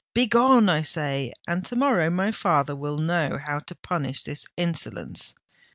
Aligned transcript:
"Begone, 0.15 0.67
I 0.67 0.81
say—and 0.81 1.63
to 1.67 1.75
morrow 1.75 2.09
my 2.09 2.31
father 2.31 2.75
will 2.75 2.97
know 2.97 3.37
how 3.37 3.59
to 3.59 3.75
punish 3.75 4.23
this 4.23 4.47
insolence." 4.57 5.35